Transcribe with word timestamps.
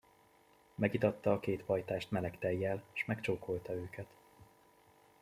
Megitatta 0.75 1.31
a 1.31 1.39
két 1.39 1.63
pajtást 1.63 2.11
meleg 2.11 2.37
tejjel, 2.39 2.83
s 2.93 3.05
megcsókolta 3.05 3.73
őket. 3.73 4.07